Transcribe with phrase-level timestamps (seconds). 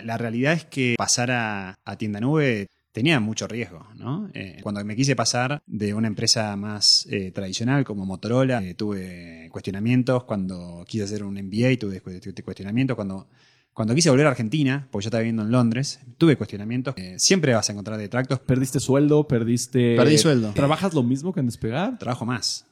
[0.00, 4.30] La, realidad es que pasar a, tienda nube tenía mucho riesgo, ¿no?
[4.34, 9.48] Eh, cuando me quise pasar de una empresa más eh, tradicional como Motorola, eh, tuve
[9.50, 10.24] cuestionamientos.
[10.24, 12.00] Cuando quise hacer un MBA, tuve
[12.42, 12.94] cuestionamientos.
[12.94, 13.28] Cuando,
[13.72, 16.94] cuando quise volver a Argentina, porque yo estaba viviendo en Londres, tuve cuestionamientos.
[17.16, 18.40] siempre vas a encontrar detractos.
[18.40, 19.26] ¿Perdiste sueldo?
[19.26, 19.96] ¿Perdiste...?
[19.96, 20.52] Perdí sueldo.
[20.52, 21.98] ¿Trabajas lo mismo que en Despegar?
[21.98, 22.66] Trabajo más.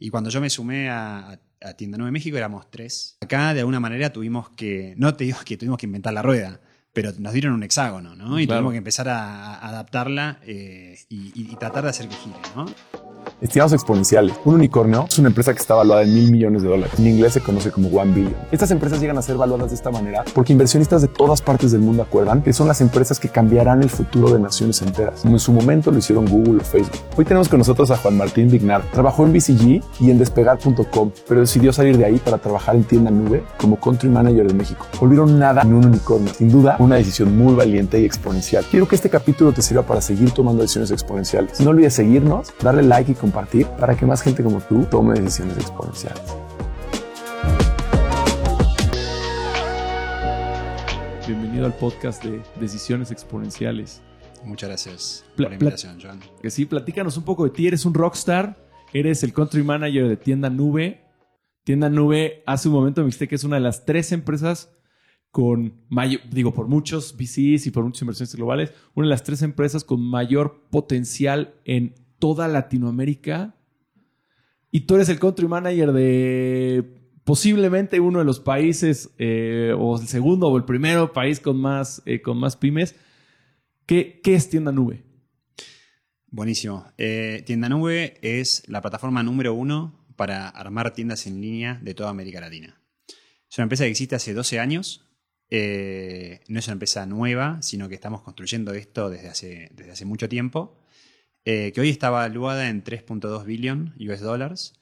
[0.00, 1.38] Y cuando yo me sumé a,
[1.76, 3.16] Tienda Nueva México éramos tres.
[3.20, 6.60] Acá de alguna manera tuvimos que, no te digo que tuvimos que inventar la rueda,
[6.92, 8.40] pero nos dieron un hexágono, ¿no?
[8.40, 12.66] Y tuvimos que empezar a, adaptarla eh, y, y, tratar de hacer que gire, ¿no?
[13.40, 16.92] Estimados exponenciales, un unicornio es una empresa que está valuada en mil millones de dólares.
[16.98, 18.36] En inglés se conoce como one billion.
[18.52, 21.80] Estas empresas llegan a ser valuadas de esta manera porque inversionistas de todas partes del
[21.80, 25.40] mundo acuerdan que son las empresas que cambiarán el futuro de naciones enteras, como en
[25.40, 27.00] su momento lo hicieron Google o Facebook.
[27.16, 28.82] Hoy tenemos con nosotros a Juan Martín Vignar.
[28.92, 33.10] Trabajó en BCG y en despegar.com, pero decidió salir de ahí para trabajar en tienda
[33.10, 34.86] nube como country manager de México.
[35.00, 36.30] Volvieron nada en un unicornio.
[36.34, 38.66] Sin duda, una decisión muy valiente y exponencial.
[38.70, 41.58] Quiero que este capítulo te sirva para seguir tomando decisiones exponenciales.
[41.60, 45.14] No olvides seguirnos, darle like y compartir compartir para que más gente como tú tome
[45.20, 46.20] decisiones exponenciales.
[51.28, 54.02] Bienvenido al podcast de Decisiones Exponenciales.
[54.44, 56.18] Muchas gracias por la invitación, Joan.
[56.42, 57.68] Que sí, platícanos un poco de ti.
[57.68, 61.04] Eres un rockstar, eres el country manager de Tienda Nube.
[61.62, 64.74] Tienda Nube, hace un momento me dijiste que es una de las tres empresas
[65.30, 69.42] con mayor, digo, por muchos VCs y por muchos inversiones globales, una de las tres
[69.42, 73.56] empresas con mayor potencial en toda Latinoamérica
[74.70, 80.08] y tú eres el country manager de posiblemente uno de los países, eh, o el
[80.08, 82.94] segundo o el primero país con más, eh, con más pymes.
[83.86, 85.02] ¿Qué, es Tienda Nube?
[86.28, 86.86] Buenísimo.
[86.96, 92.10] Eh, tienda Nube es la plataforma número uno para armar tiendas en línea de toda
[92.10, 92.80] América Latina.
[93.48, 95.08] Es una empresa que existe hace 12 años.
[95.50, 100.28] no es una empresa nueva, sino que estamos construyendo esto desde hace, desde hace mucho
[100.28, 100.80] tiempo.
[101.44, 104.74] Eh, que hoy está valuada en 3.2 billion US dollars,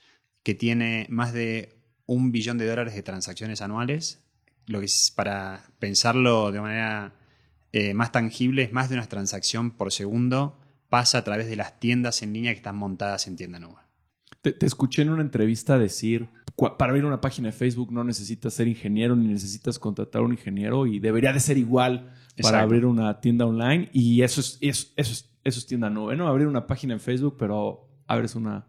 [0.42, 4.24] que tiene más de un billón de dólares de transacciones anuales,
[4.66, 7.14] lo que para pensarlo de manera
[7.72, 11.78] eh, más tangible, es más de una transacción por segundo pasa a través de las
[11.78, 13.86] tiendas en línea que están montadas en tienda nueva.
[14.40, 16.28] Te, escuché en una entrevista decir,
[16.78, 20.32] para abrir una página de Facebook no necesitas ser ingeniero ni necesitas contratar a un
[20.32, 24.88] ingeniero y debería de ser igual para abrir una tienda online y eso es, eso,
[24.96, 26.28] eso es eso es tienda nube, ¿no?
[26.28, 28.66] Abrir una página en Facebook, pero abres una,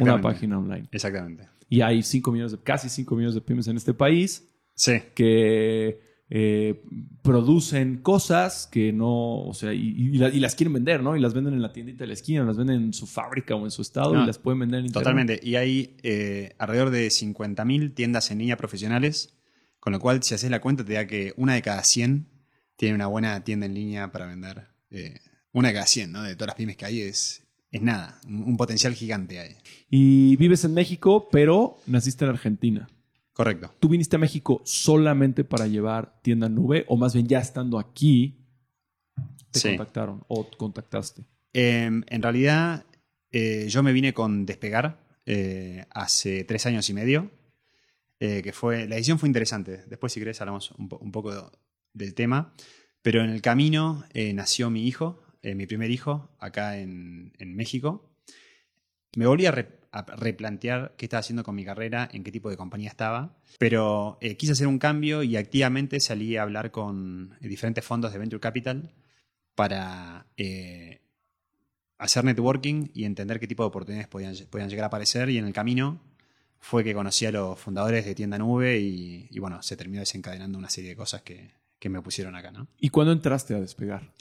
[0.00, 0.88] una página online.
[0.92, 1.48] Exactamente.
[1.68, 5.02] Y hay 5 millones de, casi 5 millones de pymes en este país sí.
[5.14, 6.82] que eh,
[7.22, 11.16] producen cosas que no, o sea, y, las quieren vender, ¿no?
[11.16, 13.64] Y las venden en la tiendita de la esquina, las venden en su fábrica o
[13.64, 15.04] en su estado y las pueden vender en internet.
[15.04, 15.40] Totalmente.
[15.42, 19.38] Y hay eh, alrededor de 50.000 tiendas en línea profesionales,
[19.80, 22.28] con lo cual si haces la cuenta te da que una de cada 100
[22.76, 24.68] tiene una buena tienda en línea para vender.
[24.90, 25.18] Eh,
[25.52, 26.22] una de cada 100, ¿no?
[26.22, 29.56] De todas las pymes que hay es, es nada, un, potencial gigante hay.
[29.88, 32.88] Y vives en México, pero naciste en Argentina.
[33.38, 33.72] Correcto.
[33.78, 38.44] ¿Tú viniste a México solamente para llevar tienda nube o más bien ya estando aquí
[39.52, 41.22] te contactaron o contactaste?
[41.52, 42.84] Em, en realidad
[43.30, 47.30] eh, yo me vine con Despegar eh, hace tres años y medio,
[48.18, 49.84] eh, que fue, la edición fue interesante.
[49.86, 51.52] Después si querés hablamos un, un poco
[51.92, 52.52] del tema,
[53.02, 58.10] pero en el camino nació mi hijo, eh, mi primer hijo, acá en, México.
[59.16, 59.52] Me volví a,
[59.92, 64.36] replantear qué estaba haciendo con mi carrera, en qué tipo de compañía estaba, pero eh,
[64.36, 68.40] quise hacer un cambio y activamente salí a hablar con eh, diferentes fondos de Venture
[68.40, 68.92] Capital
[69.54, 70.26] para
[71.98, 75.52] hacer networking y entender qué tipo de oportunidades podían, llegar a aparecer y en el
[75.52, 76.00] camino
[76.60, 80.70] fue que conocí a los fundadores de Tienda Nube y, bueno, se terminó desencadenando una
[80.70, 82.68] serie de cosas que, que me pusieron acá, ¿no?
[82.78, 84.12] ¿Y cuándo entraste a despegar?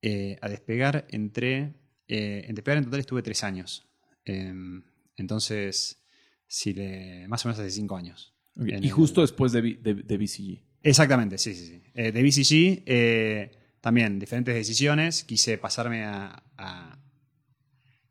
[0.00, 1.74] Eh, a despegar entré,
[2.06, 3.87] eh, en despegar en total estuve tres años.
[4.28, 4.82] Em,
[5.16, 6.02] entonces,
[6.46, 8.34] si le, más o menos hace cinco años.
[8.56, 10.62] Y justo después de, de, BCG.
[10.82, 11.82] Exactamente, sí, sí, sí.
[11.94, 15.24] Eh, de BCG, también diferentes decisiones.
[15.24, 16.42] Quise pasarme a,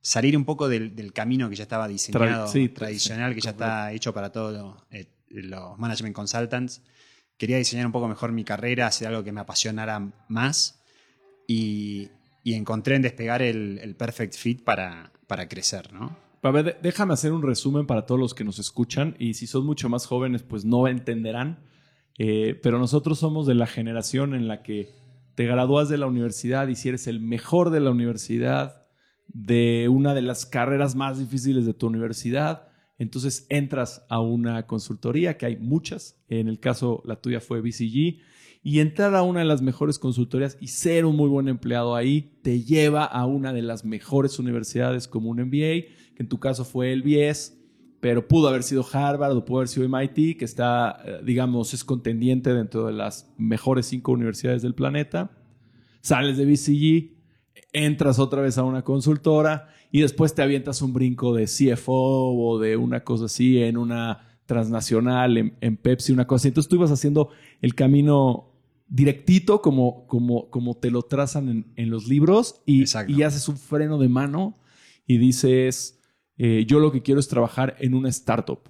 [0.01, 4.31] salir un poco del, camino que ya estaba diseñado, tradicional, que ya está hecho para
[4.31, 4.75] todos
[5.30, 6.81] los management consultants.
[7.38, 10.81] Quería diseñar un poco mejor mi carrera, hacer algo que me apasionara más
[11.47, 12.09] y,
[12.45, 16.18] encontré en despegar el, perfect fit para, para crecer, ¿no?
[16.41, 19.65] A ver, déjame hacer un resumen para todos los que nos escuchan y si son
[19.65, 21.59] mucho más jóvenes pues no entenderán,
[22.18, 24.89] eh, pero nosotros somos de la generación en la que
[25.35, 28.88] te gradúas de la universidad y si eres el mejor de la universidad,
[29.27, 35.38] de una de las carreras más difíciles de tu universidad, entonces entras a una consultoría,
[35.38, 38.21] que hay muchas, en el caso la tuya fue BCG,
[38.63, 42.33] Y entrar a una de las mejores consultorías y ser un muy buen empleado ahí
[42.42, 46.65] te lleva a una de las mejores universidades como un MBA, que en tu caso
[46.65, 47.57] fue el BS,
[48.00, 51.83] pero pudo haber sido Harvard o pudo haber sido MIT, que está, eh, digamos, es
[51.83, 55.31] contendiente dentro de las mejores cinco universidades del planeta.
[56.01, 57.18] Sales de BCG,
[57.74, 62.59] entras otra vez a una consultora y después te avientas un brinco de CFO o
[62.59, 66.47] de una cosa así en una transnacional, en, Pepsi, una cosa.
[66.47, 67.29] Entonces tú ibas haciendo
[67.61, 68.55] el camino
[68.88, 73.99] directito como, como, como te lo trazan en, los libros y, y, haces un freno
[73.99, 74.55] de mano
[75.05, 75.99] y dices,
[76.38, 78.61] eh, yo lo que quiero es trabajar en una startup.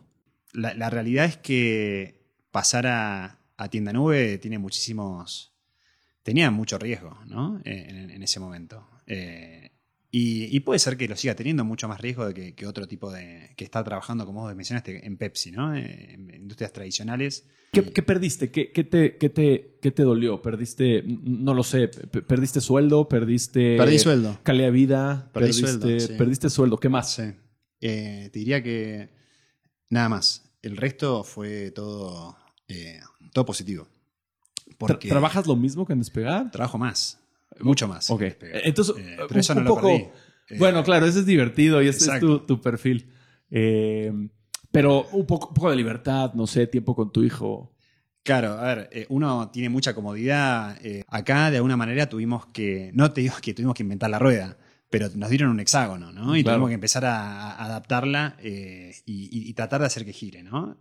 [0.53, 3.39] La, realidad es que pasar a,
[3.69, 5.55] tienda nube tiene muchísimos,
[6.23, 7.61] tenía mucho riesgo ¿no?
[7.63, 8.87] en, ese momento.
[9.05, 9.76] Eh,
[10.09, 13.53] y, puede ser que lo siga teniendo mucho más riesgo de que, otro tipo de.
[13.57, 15.75] que está trabajando, como vos mencionaste, en Pepsi, ¿no?
[15.75, 17.45] En, industrias tradicionales.
[17.73, 18.49] ¿Qué, perdiste?
[18.49, 20.41] ¿Qué, te, te, te, dolió?
[20.41, 23.09] ¿Perdiste, no lo sé, perdiste sueldo?
[23.09, 23.75] ¿Perdiste.
[23.75, 24.39] Perdí sueldo.
[24.43, 25.29] calidad de vida?
[25.33, 26.17] Perdí perdiste, sueldo.
[26.17, 26.77] ¿Perdiste sueldo?
[26.77, 27.13] ¿Qué más?
[27.13, 27.23] Sí.
[27.81, 29.09] Eh, te diría que.
[29.89, 30.55] Nada más.
[30.61, 32.37] El resto fue todo.
[32.69, 32.99] Eh,
[33.33, 33.87] todo positivo.
[35.01, 36.49] ¿Trabajas lo mismo que en Despegar?
[36.49, 37.19] Trabajo más.
[37.61, 38.09] Mucho más.
[38.09, 38.23] Ok.
[38.41, 40.07] Entonces, eh, pero eso no lo perdí.
[40.49, 43.11] Eh, bueno, claro, eso es divertido y ese es tu, perfil.
[43.49, 44.11] Eh,
[44.71, 47.75] pero un poco, poco, de libertad, no sé, tiempo con tu hijo.
[48.23, 50.77] Claro, a ver, uno tiene mucha comodidad.
[51.07, 52.91] acá, de alguna manera, tuvimos que.
[52.93, 54.57] No te digo que tuvimos que inventar la rueda,
[54.89, 56.35] pero nos dieron un hexágono, ¿no?
[56.35, 60.77] Y tuvimos que empezar a, adaptarla y, tratar de hacer que gire, ¿no?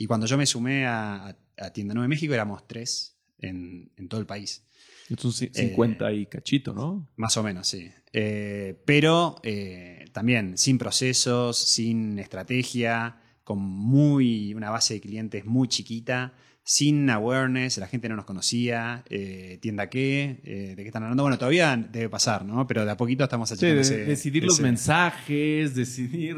[0.00, 1.36] y cuando yo me sumé a,
[1.74, 4.67] Tienda Nueva México, éramos tres en, en todo el país.
[5.10, 7.08] Entonces 50 y cachito, ¿no?
[7.16, 7.90] Más o menos, sí.
[8.12, 15.68] Eh, pero eh, también sin procesos, sin estrategia, con muy una base de clientes muy
[15.68, 21.22] chiquita, sin awareness, la gente no nos conocía, eh, tienda qué, de qué están hablando.
[21.22, 22.66] Bueno, todavía debe pasar, ¿no?
[22.66, 26.36] Pero de a poquito estamos achicando sí, Decidir los mensajes, decidir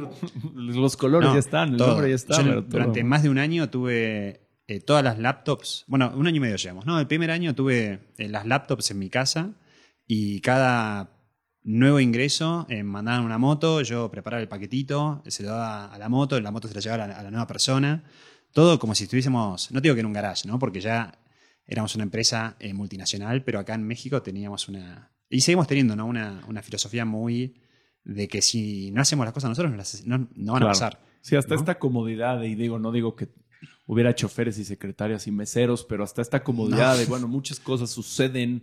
[0.55, 2.41] los colores ya están, el nombre ya está.
[2.43, 6.55] durante más de un año tuve eh, todas las laptops, bueno, un año y medio
[6.55, 7.01] llevamos, ¿no?
[7.01, 9.51] El primer año tuve eh, las laptops en mi casa
[10.07, 11.11] y cada
[11.65, 16.09] nuevo ingreso eh, mandaban una moto, yo preparaba el paquetito, se lo daba a la
[16.09, 18.05] moto, la moto se la llevaba a la, nueva persona,
[18.53, 20.61] todo como si estuviésemos, no digo que en un garage, ¿no?
[20.61, 21.19] Porque ya
[21.67, 26.07] éramos una empresa multinacional, pero acá en México teníamos una, y seguimos teniendo, ¿no?
[26.07, 27.61] Una, filosofía muy
[28.05, 31.01] de que si no hacemos las cosas nosotros, no, van a pasar.
[31.23, 33.40] Sí, hasta esta comodidad, y digo, no digo que
[33.87, 38.63] hubiera choferes y secretarias y meseros, pero hasta esta comodidad de, bueno, muchas cosas suceden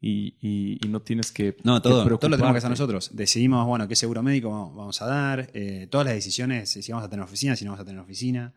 [0.00, 1.56] y, no tienes que.
[1.62, 3.10] No, todo, todo lo tenemos que hacer nosotros.
[3.14, 7.08] Decidimos, bueno, qué seguro médico vamos a dar, eh, todas las decisiones, si vamos a
[7.08, 8.52] tener oficina, si no vamos a tener oficina.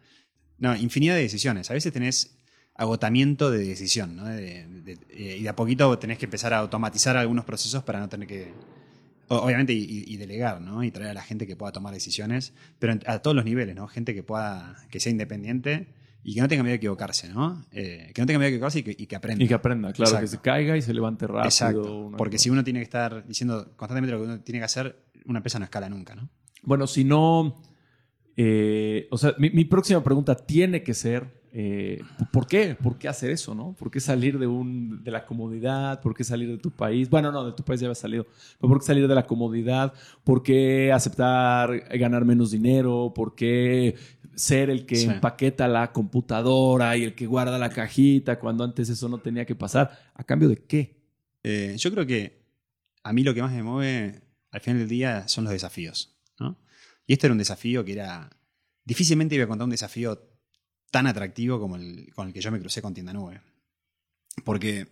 [0.58, 1.70] No, infinidad de decisiones.
[1.70, 2.38] A veces tenés
[2.76, 4.30] agotamiento de decisión, ¿no?
[4.30, 4.68] Eh,
[5.10, 8.54] y de a poquito tenés que empezar a automatizar algunos procesos para no tener que.
[9.30, 10.84] Obviamente, y, delegar, ¿no?
[10.84, 13.88] Y traer a la gente que pueda tomar decisiones, pero a todos los niveles, ¿no?
[13.88, 15.88] Gente que pueda, que sea independiente
[16.24, 17.66] y que no tenga miedo de equivocarse, ¿no?
[17.72, 19.44] Eh, que no tenga miedo de equivocarse y que, aprenda.
[19.44, 21.46] Y que aprenda, claro, que se caiga y se levante rápido.
[21.46, 22.12] Exacto.
[22.18, 25.40] Porque si uno tiene que estar diciendo constantemente lo que uno tiene que hacer, una
[25.40, 26.30] empresa no escala nunca, ¿no?
[26.64, 27.62] Bueno, si no.
[28.36, 32.76] Eh, o sea, mi, próxima pregunta tiene que ser: eh, ¿por qué?
[32.76, 33.74] ¿Por qué hacer eso, no?
[33.74, 36.00] ¿Por qué salir de, un, de la comodidad?
[36.02, 37.10] ¿Por qué salir de tu país?
[37.10, 38.28] Bueno, no, de tu país ya había salido.
[38.60, 39.92] Pero ¿por qué salir de la comodidad?
[40.24, 43.12] ¿Por qué aceptar ganar menos dinero?
[43.16, 43.96] ¿Por qué
[44.36, 49.10] ser el que empaqueta la computadora y el que guarda la cajita cuando antes eso
[49.10, 50.12] no tenía que pasar.
[50.14, 51.02] ¿A cambio de qué?
[51.42, 52.46] Eh, yo creo que
[53.02, 56.14] a mí lo que más me mueve al final del día son los desafíos.
[57.08, 58.30] Y este era un desafío que era.
[58.84, 60.37] Difícilmente iba a contar un desafío
[60.92, 63.42] tan atractivo como el con el que yo me crucé con Tienda Nube.
[64.44, 64.88] Porque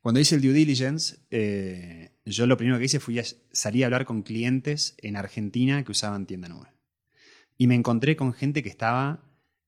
[0.00, 3.22] cuando hice el due diligence, eh, yo lo primero que hice fue
[3.52, 6.68] salir a hablar con clientes en Argentina que usaban Tienda Nube.
[7.58, 9.22] Y me encontré con gente que estaba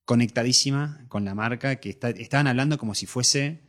[0.07, 3.61] conectadísima con la marca, que estaban hablando como si fuese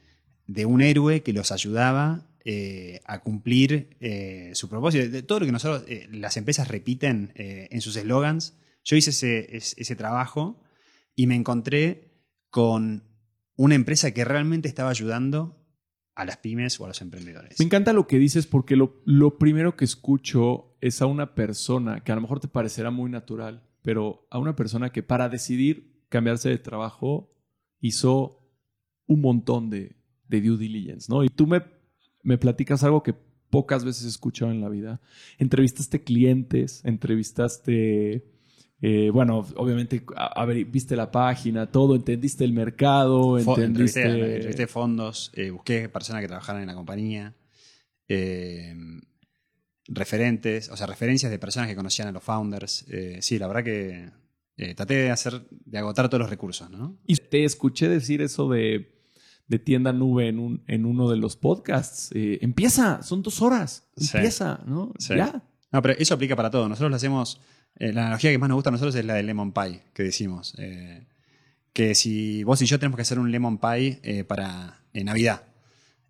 [0.47, 5.09] de un héroe que los ayudaba eh, a cumplir eh, su propósito.
[5.09, 8.57] De todo lo que nosotros, las empresas repiten en sus eslogans.
[8.85, 10.62] Yo hice ese, trabajo
[11.15, 12.11] y me encontré
[12.49, 13.03] con
[13.55, 15.59] una empresa que realmente estaba ayudando
[16.15, 17.59] a las pymes o a los emprendedores.
[17.59, 22.03] Me encanta lo que dices porque lo, lo primero que escucho es a una persona
[22.03, 26.05] que a lo mejor te parecerá muy natural, pero a una persona que para decidir
[26.09, 27.33] cambiarse de trabajo
[27.79, 28.43] hizo
[29.07, 29.95] un montón de,
[30.29, 31.23] due diligence, ¿no?
[31.23, 31.63] Y tú me,
[32.21, 33.13] me platicas algo que
[33.49, 35.01] pocas veces he escuchado en la vida.
[35.37, 38.32] Entrevistaste clientes, entrevistaste
[38.85, 44.01] Eh, bueno, obviamente, a, a ver, viste la página, todo, entendiste el mercado, entendiste...
[44.01, 47.33] entrevisté, entrevisté fondos, eh, busqué personas que trabajaran en la compañía,
[48.09, 48.75] eh,
[49.87, 52.85] referentes, o sea, referencias de personas que conocían a los founders.
[53.21, 54.11] Sí, la verdad que
[54.75, 56.97] traté de hacer, de agotar todos los recursos, ¿no?
[57.07, 59.01] Y te escuché decir eso de,
[59.47, 62.09] de tienda nube en, un, en uno de los podcasts.
[62.13, 63.89] Empieza, son dos horas.
[63.95, 64.17] Sí.
[64.17, 64.91] Empieza, ¿no?
[64.99, 65.15] Sí.
[65.15, 65.41] Ya.
[65.71, 66.67] No, pero eso aplica para todo.
[66.67, 67.39] Nosotros lo hacemos.
[67.79, 70.03] Eh, la analogía que más nos gusta a nosotros es la del lemon pie, que
[70.03, 70.53] decimos.
[70.57, 71.05] Eh,
[71.73, 75.43] que si vos y yo tenemos que hacer un lemon pie eh, para Navidad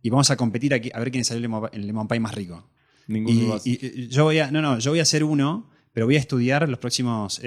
[0.01, 2.35] y vamos a competir aquí a ver quién sale el lemon, el lemon pie más
[2.35, 2.69] rico.
[3.07, 3.69] Ninguno Y, lo hace.
[3.69, 6.19] y- y yo voy a, no, no, yo voy a hacer uno, pero voy a
[6.19, 7.41] estudiar los próximos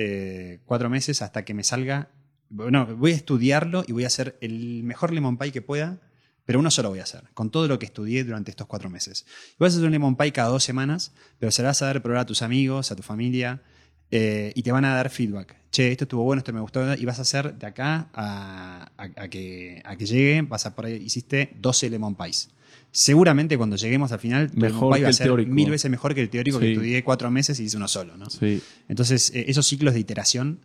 [0.64, 2.10] cuatro meses hasta que me salga.
[2.48, 6.00] No, voy a estudiarlo y voy a hacer el mejor lemon pie que pueda,
[6.44, 9.26] pero uno solo voy a hacer, con todo lo que estudié durante estos cuatro meses.
[9.52, 11.86] Y vas a hacer un lemon pie cada dos semanas, pero se lo vas a
[11.86, 13.62] dar a probar a tus amigos, a tu familia,
[14.10, 15.56] eh, y te van a dar feedback.
[15.70, 19.22] Che, esto estuvo bueno, esto me gustó, y vas a hacer de acá a, a-
[19.22, 22.50] a que, a que llegue, vas a por ahí, hiciste 12 lemon pies.
[22.92, 25.52] Seguramente cuando lleguemos al final, Mejor que va a ser teórico.
[25.52, 28.16] mil veces mejor que el teórico que estudié cuatro meses y hice uno solo.
[28.16, 28.30] ¿no?
[28.30, 28.62] Sí.
[28.88, 30.60] Entonces, eh, esos ciclos de iteración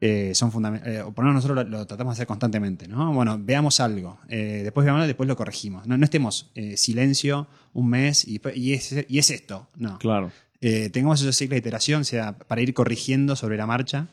[0.00, 1.04] eh, son fundamentales.
[1.14, 2.88] por lo menos nosotros lo, lo tratamos de hacer constantemente.
[2.88, 3.12] ¿no?
[3.14, 5.86] Bueno, veamos algo, eh, después veámoslo, después lo corregimos.
[5.86, 9.68] No, no estemos eh, silencio un mes y, y, es, y es esto.
[9.76, 9.98] No.
[9.98, 10.30] Claro.
[10.64, 14.06] Eh, tengamos esos ciclos de iteración, o sea, para ir corrigiendo sobre la marcha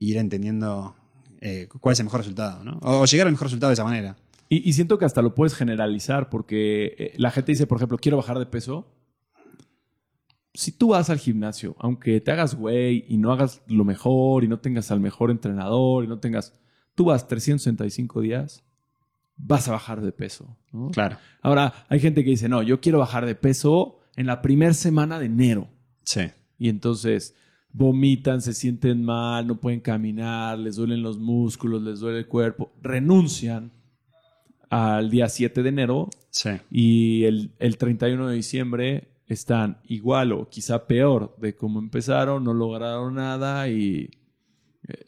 [0.00, 0.96] e ir entendiendo
[1.42, 2.64] eh, cuál es el mejor resultado.
[2.64, 2.78] ¿no?
[2.82, 4.16] O, o llegar al mejor resultado de esa manera.
[4.48, 7.98] Y, y siento que hasta lo puedes generalizar porque eh, la gente dice, por ejemplo,
[7.98, 8.96] quiero bajar de peso.
[10.54, 14.48] Si tú vas al gimnasio, aunque te hagas güey y no hagas lo mejor y
[14.48, 16.58] no tengas al mejor entrenador y no tengas,
[16.94, 18.64] tú vas 365 días,
[19.36, 20.56] vas a bajar de peso.
[20.72, 20.90] ¿no?
[20.92, 21.18] Claro.
[21.42, 25.18] Ahora, hay gente que dice, no, yo quiero bajar de peso en la primera semana
[25.18, 25.73] de enero.
[26.04, 26.22] Sí.
[26.58, 27.34] Y entonces
[27.72, 32.72] vomitan, se sienten mal, no pueden caminar, les duelen los músculos, les duele el cuerpo,
[32.82, 33.72] renuncian
[34.70, 36.50] al día 7 de enero Sí.
[36.70, 42.52] y el, el 31 de diciembre están igual o quizá peor de cómo empezaron, no
[42.54, 44.10] lograron nada y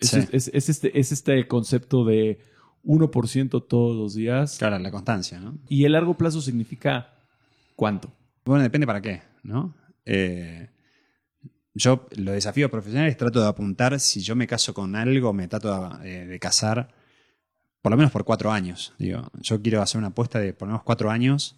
[0.00, 0.20] es, Sí.
[0.32, 2.38] es- es este, es este concepto de
[2.84, 5.58] 1% todos los días Claro, la constancia, ¿no?
[5.68, 7.14] y el largo plazo significa
[7.74, 8.12] cuánto.
[8.44, 9.74] Bueno, depende para qué, ¿no?
[10.04, 10.68] Eh,
[11.76, 15.98] yo, los desafíos profesionales, trato de apuntar, si yo me caso con algo, me trato
[16.00, 16.88] de, eh, de casar
[17.86, 18.94] por lo menos por cuatro años.
[18.98, 21.54] Digo, yo quiero hacer una apuesta de por lo menos cuatro años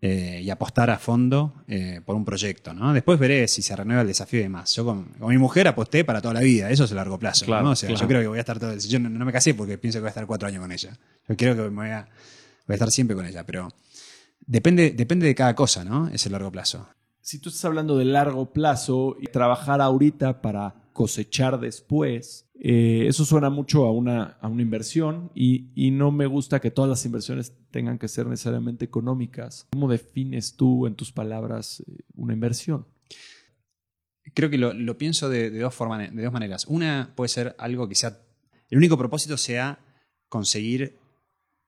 [0.00, 2.92] eh, y apostar a fondo eh, por un proyecto, ¿no?
[2.92, 4.72] Después veré si se renueva el desafío y demás.
[4.76, 7.44] Yo con, con mi mujer aposté para toda la vida, eso es a largo plazo,
[7.44, 7.70] Claro, ¿no?
[7.72, 8.00] O sea, claro.
[8.00, 8.76] yo creo que voy a estar todo...
[8.76, 10.96] Yo no, no me casé porque pienso que voy a estar cuatro años con ella.
[11.28, 12.02] Yo creo que me voy a,
[12.68, 13.74] voy a estar siempre con ella, pero
[14.46, 16.08] depende, depende de cada cosa, ¿no?
[16.10, 16.88] Ese largo plazo.
[17.28, 23.26] Si tú estás hablando de largo plazo y trabajar ahorita para cosechar después, eh, eso
[23.26, 27.04] suena mucho a una, a una inversión y, y no me gusta que todas las
[27.04, 29.66] inversiones tengan que ser necesariamente económicas.
[29.70, 32.86] ¿Cómo defines tú en tus palabras eh, una inversión?
[34.32, 36.64] Creo que lo, lo pienso de, dos de dos maneras.
[36.66, 38.22] Una puede ser algo que sea.
[38.70, 39.80] El único propósito sea
[40.30, 40.96] conseguir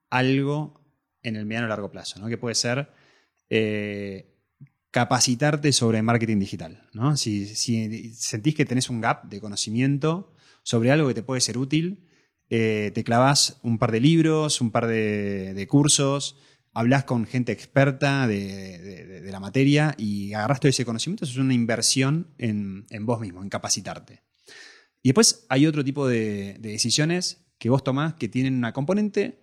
[0.08, 0.80] algo
[1.22, 2.28] en el mediano o largo plazo, ¿no?
[2.28, 2.88] Que puede ser
[3.50, 4.39] eh,
[4.90, 7.16] capacitarte sobre marketing digital, ¿no?
[7.16, 10.32] Si, sentís que tenés un gap de conocimiento
[10.62, 12.08] sobre algo que te puede ser útil,
[12.48, 16.36] eh, te clavas un par de libros, un par de, cursos,
[16.72, 22.34] hablas con gente experta de, la materia y agarras todo ese conocimiento, es una inversión
[22.38, 24.22] en, en vos mismo, en capacitarte.
[25.02, 29.40] Y después hay otro tipo de decisiones que vos tomás que tienen una componente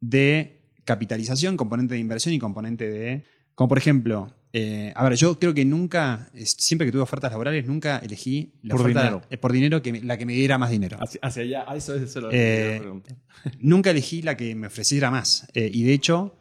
[0.00, 3.24] de capitalización, componente de inversión y componente de...
[3.54, 7.30] Como por ejemplo, eh, a ver, yo creo que nunca, es- siempre que tuve ofertas
[7.30, 9.22] laborales, nunca elegí la Por oferta dinero.
[9.30, 10.96] eh, por dinero que me- la que me diera más dinero.
[11.00, 12.80] Hacia, hacia allá, a eso, eso lo Eh,
[13.60, 15.46] nunca elegí la que me ofreciera más.
[15.54, 16.36] Eh, y de hecho,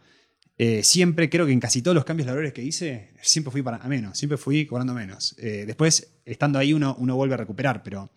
[0.58, 3.78] eh, siempre creo que en casi todos los cambios laborales que hice, siempre fui para
[3.78, 5.36] a menos, siempre fui cobrando menos.
[5.38, 8.10] Después, estando ahí, uno, uno vuelve a recuperar, pero.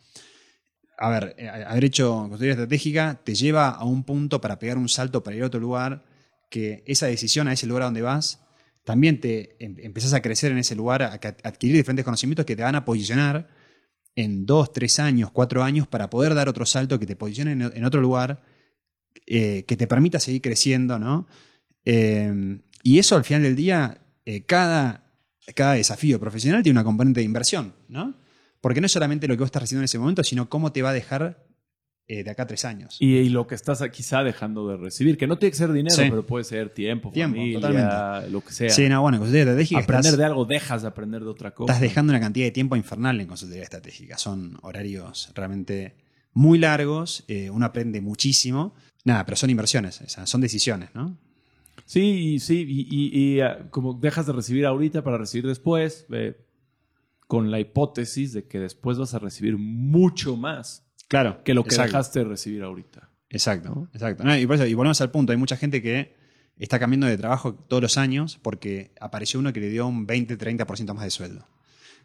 [1.02, 1.34] A ver,
[1.66, 5.42] haber hecho consultoría estratégica te lleva a un punto para pegar un salto para ir
[5.42, 6.04] a otro lugar,
[6.50, 8.40] que esa decisión a ese lugar a donde vas,
[8.84, 11.12] también te em- empezás a crecer en ese lugar, a,
[11.44, 13.48] adquirir diferentes conocimientos que te van a posicionar
[14.16, 17.84] en dos, tres años, cuatro años para poder dar otro salto que te posicione en,
[17.84, 18.42] otro lugar
[19.26, 21.26] eh, que te permita seguir creciendo, ¿no?
[21.84, 25.12] Eh, y eso al final del día, eh, cada,
[25.54, 28.14] cada desafío profesional tiene una componente de inversión, ¿no?
[28.60, 30.82] Porque no es solamente lo que vos estás haciendo en ese momento, sino cómo te
[30.82, 31.46] va a dejar
[32.12, 32.96] eh, de acá a tres años.
[32.98, 35.94] Y, y lo que estás quizá dejando de recibir, que no tiene que ser dinero,
[35.94, 36.06] Sí.
[36.10, 38.30] pero puede ser tiempo, Tiempo, familia, totalmente.
[38.30, 38.70] lo que sea.
[38.70, 41.54] sí, no, bueno, en consultoría estratégica Aprender estás, de algo, dejas de aprender de otra
[41.54, 41.72] cosa.
[41.72, 44.18] estás dejando una cantidad de tiempo infernal en consultoría estratégica.
[44.18, 45.94] Son horarios realmente
[46.32, 48.74] muy largos, eh, uno aprende muchísimo.
[49.04, 51.16] Nada, pero son inversiones, o sea, son decisiones, ¿no?
[51.86, 56.36] Sí, sí, y, y- y, ah, como dejas de recibir ahorita para recibir después, eh,
[57.26, 61.42] con la hipótesis de que después vas a recibir mucho más Claro.
[61.44, 61.92] que lo que exacto.
[61.92, 63.10] dejaste de recibir ahorita.
[63.28, 63.88] Exacto, ¿no?
[63.92, 64.24] exacto.
[64.24, 66.14] No, y, por eso, y volvemos al punto, hay mucha gente que
[66.56, 70.94] está cambiando de trabajo todos los años porque apareció uno que le dio un 20-30%
[70.94, 71.46] más de sueldo.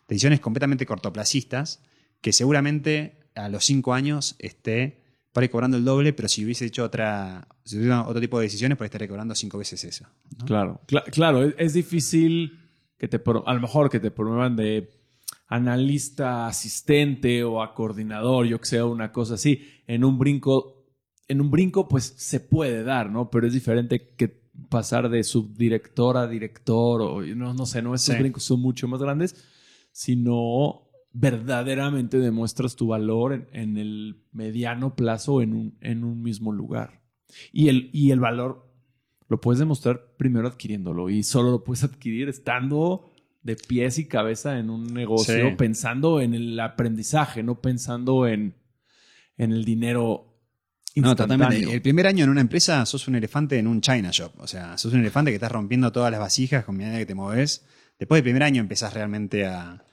[0.07, 1.81] Decisiones completamente cortoplacistas
[2.21, 6.65] que seguramente a los 5 años esté por ahí cobrando el doble, pero si hubiese
[6.65, 10.07] hecho otra, si hubiera otro tipo de decisiones, por ahí estaría cobrando 5 veces eso.
[10.39, 10.45] ¿no?
[10.45, 12.59] Claro, Cla- claro, es, es difícil
[12.97, 14.89] que te, a lo mejor que te promuevan de
[15.55, 20.85] analista asistente o a coordinador, yo que sea una cosa así, en un brinco,
[21.27, 23.29] en un brinco pues se puede dar, ¿no?
[23.29, 28.15] Pero es diferente que pasar de subdirector a director o no, no sé, no, estos
[28.15, 28.21] Sí.
[28.21, 29.35] brincos son mucho más grandes,
[29.91, 30.81] sino
[31.11, 37.01] verdaderamente demuestras tu valor en, en el mediano plazo en un, en un mismo lugar.
[37.51, 38.65] Y el, y el valor
[39.27, 43.09] lo puedes demostrar primero adquiriéndolo y solo lo puedes adquirir estando
[43.45, 45.55] de pies y cabeza en un negocio, Sí.
[45.55, 48.55] pensando en el aprendizaje, no pensando en,
[49.37, 50.33] en el dinero
[50.95, 51.71] No, totalmente.
[51.71, 54.31] El primer año en una empresa sos un elefante en un China shop.
[54.39, 57.13] O sea, sos un elefante que estás rompiendo todas las vasijas con medida que te
[57.13, 57.65] moves.
[57.99, 59.83] Después del primer año empezás realmente a.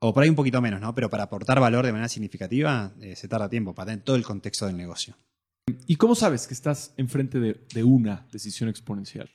[0.00, 0.94] O por ahí un poquito menos, ¿no?
[0.94, 4.22] Pero para aportar valor de manera significativa eh, se tarda tiempo, para tener todo el
[4.24, 5.14] contexto del negocio.
[5.86, 9.30] ¿Y cómo sabes que estás enfrente de, de una decisión exponencial?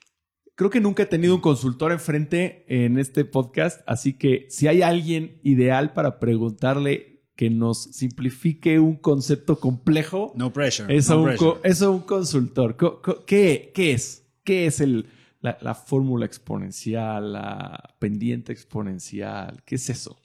[0.56, 4.82] Creo que nunca he tenido un consultor enfrente en este podcast, así que si hay
[4.82, 10.96] alguien ideal para preguntarle que nos simplifique un concepto complejo, No pressure.
[10.96, 11.60] es, a un, pressure.
[11.66, 12.78] es a un consultor.
[12.78, 14.26] Co- co- ¿Qué, qué es?
[14.46, 15.08] ¿Qué es el,
[15.42, 19.62] la, la fórmula exponencial, la pendiente exponencial?
[19.66, 20.18] ¿Qué es eso?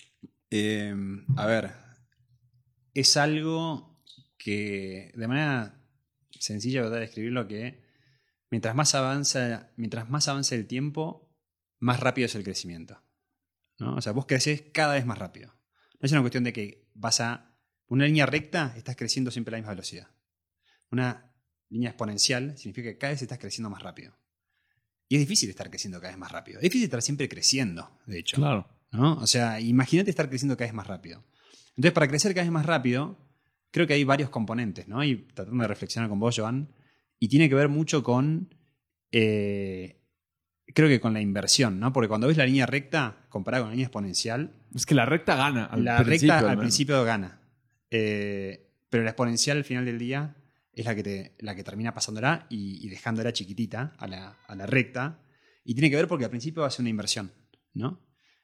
[0.53, 0.95] Eh,
[1.37, 1.71] a ver,
[2.95, 3.99] es algo
[4.39, 5.75] que de manera
[6.39, 7.81] sencilla voy a describirlo que
[8.51, 11.33] mientras más avanza, mientras más el tiempo,
[11.79, 13.03] más rápido es el crecimiento.
[13.79, 13.97] ¿no?
[13.97, 15.55] O sea, vos creces cada vez más rápido.
[16.01, 19.57] No es una cuestión de que vas a una línea recta, estás creciendo siempre a
[19.57, 20.09] la misma velocidad.
[20.91, 21.33] Una
[21.69, 24.17] línea exponencial significa que cada vez estás creciendo más rápido.
[25.09, 26.59] Y es difícil estar creciendo cada vez más rápido.
[26.59, 28.37] Es difícil estar siempre creciendo, de hecho.
[28.37, 28.69] Claro.
[28.93, 29.15] ¿no?
[29.15, 31.25] O sea, imagínate estar creciendo cada vez más rápido.
[31.71, 33.19] Entonces, para crecer cada vez más rápido,
[33.71, 35.03] creo que hay varios componentes, ¿no?
[35.03, 36.73] Y tratando de reflexionar con vos, Joan,
[37.21, 38.53] y tiene que ver mucho con,
[39.13, 40.01] eh,
[40.75, 41.93] creo que con la inversión, ¿no?
[41.93, 45.37] Porque cuando ves la línea recta comparada con la línea exponencial, Es que la recta
[45.37, 45.67] gana.
[45.67, 46.63] Al la principio, recta al menos.
[46.63, 47.41] principio gana.
[47.91, 50.37] Eh, pero la exponencial al final del día
[50.73, 54.55] es la que, te, la que termina pasándola y, y dejándola chiquitita a la, a
[54.57, 55.23] la recta.
[55.65, 57.33] Y tiene que ver porque al principio va a ser una inversión,
[57.75, 58.01] ¿no?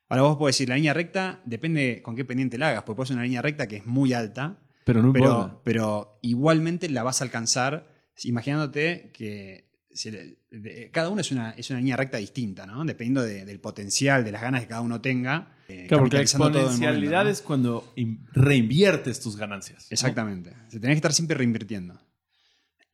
[0.08, 3.08] Ahora vos podés decir, la línea recta depende con qué pendiente la hagas, porque puede
[3.08, 7.24] ser una línea recta que es muy alta, Pero no pero igualmente la vas a
[7.24, 12.66] alcanzar imaginándote que si le- de- cada uno es una, es una línea recta distinta,
[12.66, 12.84] ¿no?
[12.84, 15.52] Dependiendo de- del potencial, de las ganas que cada uno tenga.
[15.68, 17.30] eh, Claro, porque la momento, exponencialidad ¿no?
[17.30, 19.84] es cuando in- reinviertes tus ganancias.
[19.90, 19.94] ¿no?
[19.94, 20.50] Exactamente.
[20.50, 22.00] O sea, tenés que estar siempre reinvirtiendo.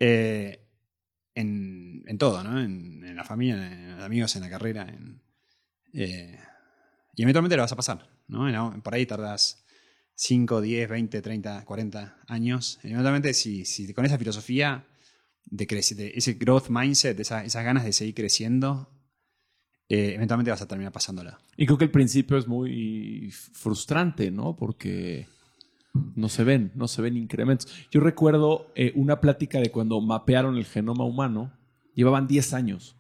[0.01, 0.59] Eh,
[1.35, 2.61] en, en todo, ¿no?
[2.61, 4.87] En, en la familia, en los amigos, en la carrera.
[4.89, 5.21] En,
[5.93, 6.39] eh,
[7.15, 8.81] y eventualmente lo vas a pasar, ¿no?
[8.83, 9.65] Por ahí tardas
[10.15, 12.79] 5, 10, 20, 30, 40 años.
[12.83, 14.87] Eventualmente, si, si con esa filosofía
[15.45, 18.89] de, de ese growth mindset, de esa- esas ganas de seguir creciendo,
[19.89, 21.39] eh, eventualmente vas a terminar pasándola.
[21.57, 24.57] Y creo que el principio es muy frustrante, ¿no?
[24.57, 25.27] Porque
[26.15, 27.71] no se ven, no se ven incrementos.
[27.91, 31.53] Yo recuerdo eh, una plática de cuando mapearon el genoma humano,
[31.95, 32.97] llevaban 10 años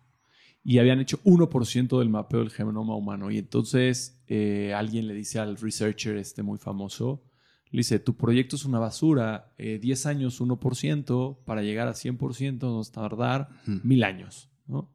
[0.62, 3.30] y habían hecho 1% del mapeo del genoma humano.
[3.30, 7.24] Y entonces eh, alguien le dice al researcher este muy famoso,
[7.72, 12.60] le dice, tu proyecto es una basura, eh, 10 años 1%, para llegar a 100%
[12.70, 13.80] nos tardar Ujú.
[13.82, 14.94] mil años, ¿no?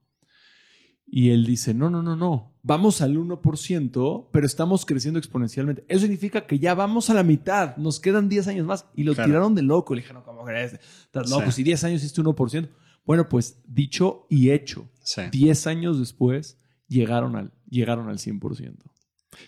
[1.09, 5.85] Y él dice, no, no, no, no, vamos al 1%, pero estamos creciendo exponencialmente.
[5.87, 8.85] Eso significa que ya vamos a la mitad, nos quedan 10 años más.
[8.93, 9.29] Y lo Claro.
[9.29, 9.95] tiraron de loco.
[9.95, 10.73] Le dijeron, ¿cómo crees?
[10.73, 11.51] Estás loco, Sí.
[11.53, 12.69] si 10 años hiciste 1%.
[13.05, 15.21] Bueno, pues dicho y hecho, Sí.
[15.31, 16.59] 10 años después
[16.89, 18.91] llegaron al, llegaron al 100%.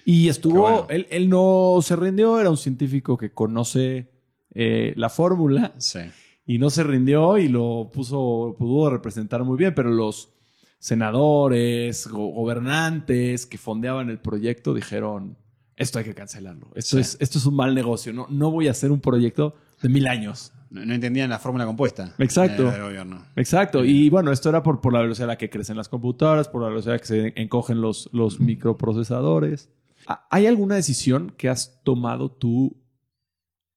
[0.06, 0.88] Y estuvo, bueno.
[0.89, 4.10] él, él no se rindió, era un científico que conoce
[4.54, 5.99] eh, la fórmula Sí.
[6.45, 10.34] y no se rindió y lo puso, pudo representar muy bien, pero los
[10.80, 15.38] senadores, go- gobernantes que fondeaban el proyecto dijeron,
[15.75, 17.02] esto hay que cancelarlo, esto, Sí.
[17.02, 20.08] es, esto es un mal negocio, no, no voy a hacer un proyecto de mil
[20.08, 20.52] años.
[20.71, 22.13] No, no entendían la fórmula compuesta.
[22.19, 22.67] Exacto.
[22.67, 23.23] eh, del gobierno.
[23.36, 23.84] Exacto.
[23.84, 26.62] Y bueno, esto era por, por la velocidad a la que crecen las computadoras, por
[26.62, 29.69] la velocidad a la que se encogen los, los microprocesadores.
[30.10, 32.76] ¿Ha- ¿Hay alguna decisión que has tomado tú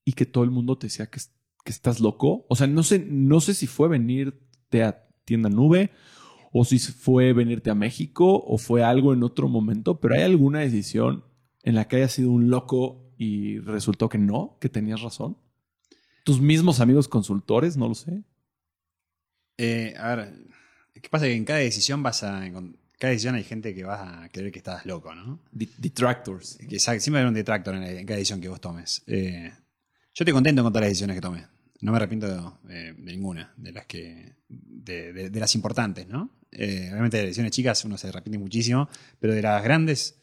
[0.04, 1.20] y que todo el mundo te decía que
[1.66, 2.46] estás loco?
[2.48, 5.90] O sea, no sé, no sé si fue venirte a tienda nube
[6.52, 10.60] o si fue venirte a México o fue algo en otro momento, pero ¿hay alguna
[10.60, 11.24] decisión
[11.62, 15.36] en la que hayas sido un loco y resultó que no, que tenías razón?
[16.24, 17.76] ¿Tus mismos amigos consultores?
[17.76, 18.24] No lo sé.
[19.58, 20.34] Eh, a ver,
[20.94, 21.26] ¿qué pasa?
[21.26, 22.44] Que en cada decisión vas a.
[23.02, 25.40] Cada decisión hay gente que va a creer que estás loco, ¿no?
[25.50, 26.56] De- Detractors.
[26.68, 29.02] Que siempre hay un detractor en, la- en cada decisión que vos tomes.
[29.08, 29.50] Eh,
[30.14, 31.44] yo estoy contento con todas las decisiones que tomé.
[31.80, 34.36] No me arrepiento eh, de ninguna, de las que.
[34.48, 36.30] de, de- de las importantes, ¿no?
[36.52, 38.88] Eh, obviamente de decisiones chicas uno se arrepiente muchísimo,
[39.18, 40.20] pero de las grandes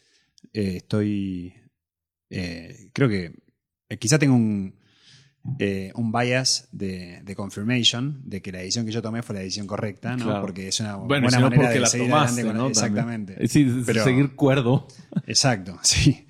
[0.54, 1.54] eh, estoy.
[2.30, 3.34] creo que
[4.00, 4.74] quizá tengo un,
[5.60, 9.42] eh, un bias de, de confirmation de que la decisión que yo tomé fue la
[9.42, 10.26] decisión correcta, ¿no?
[10.26, 10.42] Claro.
[10.42, 12.68] Porque es una Bueno, buena manera de la seguir tomaste, adelante con- ¿no?
[12.70, 13.34] Exactamente.
[13.34, 13.50] También.
[13.50, 14.88] Sí, Pero- seguir cuerdo.
[15.28, 16.26] Exacto, sí.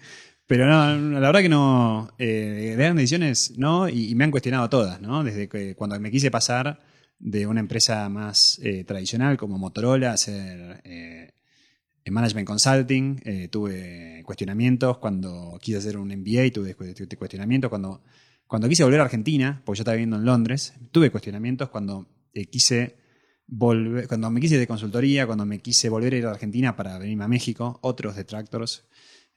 [0.47, 2.09] Pero no, la verdad que no.
[2.17, 2.25] Eh,
[2.69, 5.23] de grandes decisiones, no, y, y me han cuestionado todas, ¿no?
[5.23, 6.79] Desde que cuando me quise pasar
[7.19, 11.33] de una empresa más eh, tradicional como Motorola a hacer eh,
[12.03, 14.97] en Management Consulting, eh, tuve cuestionamientos.
[14.97, 17.69] Cuando quise hacer un MBA, tuve cuestionamientos.
[17.69, 18.01] Cuando,
[18.49, 21.69] cuando quise volver a Argentina, porque yo estaba viviendo en Londres, tuve cuestionamientos.
[21.69, 22.97] Cuando eh, quise
[23.45, 26.97] volver, cuando me quise de consultoría, cuando me quise volver a ir a Argentina para
[26.97, 28.87] venirme a México, otros detractors.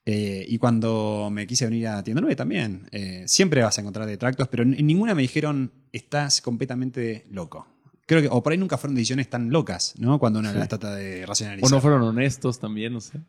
[0.07, 2.88] Eh, y cuando me quise venir a Tienda 9 también.
[2.90, 7.68] Eh, siempre vas a encontrar detractos, pero en ninguna me dijeron estás completamente loco.
[8.07, 10.18] Creo que, o por ahí nunca fueron decisiones tan locas, ¿no?
[10.18, 10.59] Cuando uno Sí.
[10.59, 11.70] las trata de O racionalizar.
[11.70, 13.20] no fueron honestos también, no sé.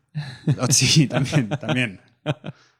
[0.58, 2.00] Oh, sí, también, también.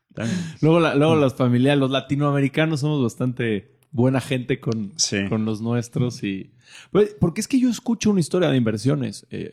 [0.61, 5.29] Luego, la- luego los familiares, los latinoamericanos somos bastante buena gente con, Sí.
[5.29, 6.23] con los nuestros.
[6.25, 6.51] y
[6.91, 9.27] Pues, Porque es que yo escucho una historia de inversiones.
[9.31, 9.53] eh,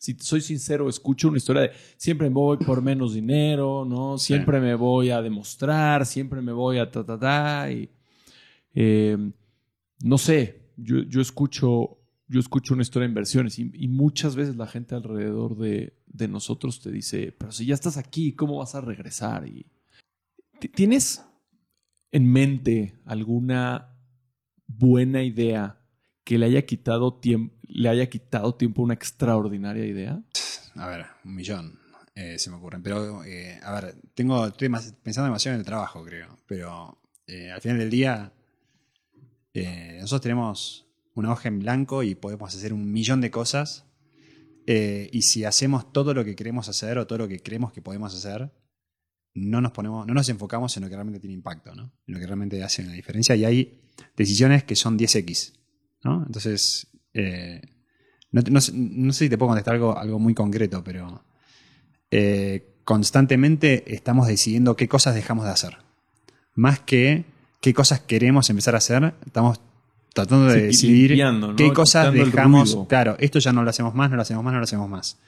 [0.00, 4.16] si soy sincero, escucho una historia de siempre me voy por menos dinero, ¿no?
[4.16, 4.26] Sí.
[4.26, 7.72] Siempre me voy a demostrar, siempre me voy a ta, ta, ta.
[7.72, 7.88] Y,
[8.74, 9.16] eh,
[10.04, 14.54] no sé, yo, yo escucho, yo escucho una historia de inversiones y, y muchas veces
[14.56, 18.74] la gente alrededor de, de nosotros te dice, pero si ya estás aquí, ¿cómo vas
[18.76, 19.48] a regresar?
[19.48, 19.66] Y, ¿Ti-
[20.74, 21.24] ¿Tienes
[22.10, 23.96] en mente alguna
[24.66, 25.80] buena idea
[26.24, 30.22] que le haya quitado tiempo, le haya quitado tiempo una extraordinaria idea?
[30.74, 31.78] A ver, un millón
[32.14, 32.82] eh, se me ocurren.
[32.82, 36.38] Pero, eh, a ver, tengo, estoy pensando demasiado en el trabajo, creo.
[36.46, 38.32] Pero eh, al final del día,
[40.00, 43.86] nosotros tenemos una hoja en blanco y podemos hacer un millón de cosas.
[44.66, 48.14] Y si hacemos todo lo que queremos hacer o todo lo que creemos que podemos
[48.14, 48.52] hacer,
[49.34, 51.92] no nos ponemos, no nos enfocamos en lo que realmente tiene impacto, ¿no?
[52.06, 53.34] En lo que realmente hace una diferencia.
[53.36, 53.80] Y hay
[54.16, 55.52] decisiones que son 10x,
[56.04, 56.24] ¿no?
[56.26, 57.60] Entonces, eh,
[58.32, 61.22] no, no sé- no sé si te puedo contestar algo, algo muy concreto, pero
[62.10, 65.76] eh, constantemente estamos decidiendo qué cosas dejamos de hacer.
[66.54, 67.24] Más que
[67.60, 69.60] qué cosas queremos empezar a hacer, estamos
[70.14, 71.16] tratando de Sí, decidir
[71.56, 72.70] qué cosas dejamos.
[72.88, 75.18] Claro, esto ya no lo hacemos más, no lo hacemos más, no lo hacemos más.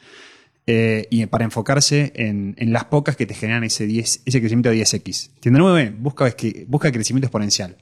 [0.72, 4.70] Eh, y para enfocarse en, en las pocas que te generan ese, 10, ese crecimiento
[4.70, 5.30] de 10x.
[5.40, 6.32] Tienda 9 busca,
[6.68, 7.76] busca crecimiento exponencial.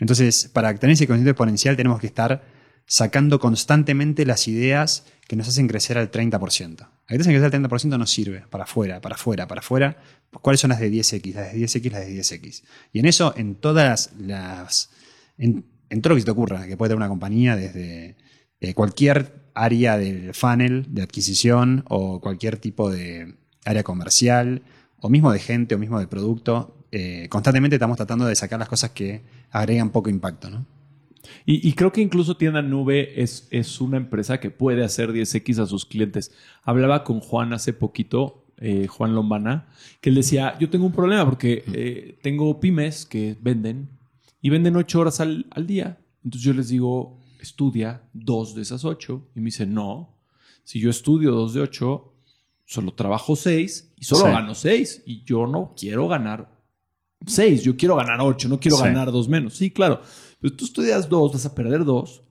[0.00, 2.42] Entonces, para tener ese crecimiento exponencial tenemos que estar
[2.86, 6.80] sacando constantemente las ideas que nos hacen crecer al 30%.
[6.82, 9.96] A que te crecer al 30% no sirve, para afuera, para afuera, para afuera.
[10.42, 11.34] ¿Cuáles son las de 10x?
[11.34, 12.64] Las de 10x, las de 10x.
[12.92, 14.90] Y en eso, en todas las...
[15.38, 18.16] En, en todo lo que se te ocurra, que puede tener una compañía, desde
[18.58, 24.62] eh, cualquier área del funnel de adquisición o cualquier tipo de área comercial,
[25.00, 28.68] o mismo de gente, o mismo de producto, eh, constantemente estamos tratando de sacar las
[28.68, 30.66] cosas que agregan poco impacto, ¿no?
[31.46, 35.66] Y, creo que incluso Tienda Nube es, es una empresa que puede hacer 10X a
[35.66, 36.32] sus clientes.
[36.62, 39.68] Hablaba con Juan hace poquito, eh, Juan Lombana,
[40.00, 43.90] que él decía, yo tengo un problema porque eh, tengo pymes que venden
[44.40, 45.98] y venden ocho horas al, al día.
[46.24, 49.28] Entonces yo les digo, estudia dos de esas ocho.
[49.34, 50.16] Y me dice, no,
[50.64, 52.12] si yo estudio dos de ocho,
[52.64, 54.30] solo trabajo seis y solo Sí.
[54.32, 55.02] gano seis.
[55.06, 56.50] Y yo no quiero ganar
[57.26, 58.82] seis, yo quiero ganar ocho, no quiero Sí.
[58.84, 59.54] ganar dos menos.
[59.54, 60.00] Sí, claro.
[60.40, 62.22] Pero tú estudias dos, vas a perder dos.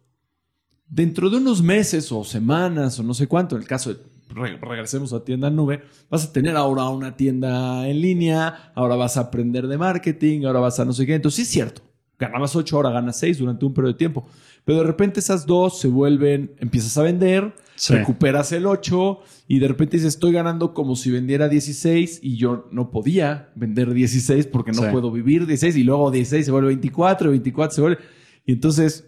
[0.88, 4.00] Dentro de unos meses o semanas o no sé cuánto, en el caso de
[4.30, 9.18] re- regresemos a tienda nube, vas a tener ahora una tienda en línea, ahora vas
[9.18, 11.16] a aprender de marketing, ahora vas a no sé qué.
[11.16, 11.82] Entonces, sí es cierto,
[12.20, 14.28] ganabas ocho, ahora ganas seis durante un periodo de tiempo.
[14.66, 17.94] Pero de repente esas dos se vuelven, empiezas a vender, Sí.
[17.96, 22.68] recuperas el 8 y de repente dices, estoy ganando como si vendiera 16 y yo
[22.72, 24.88] no podía vender 16 porque no Sí.
[24.92, 27.98] puedo vivir 16 y luego 16 se vuelve 24, 24 se vuelve...
[28.46, 29.06] Y entonces,